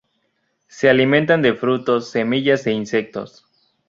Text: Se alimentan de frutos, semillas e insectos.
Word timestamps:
Se 0.65 0.89
alimentan 0.89 1.43
de 1.43 1.53
frutos, 1.53 2.09
semillas 2.09 2.65
e 2.65 2.71
insectos. 2.71 3.45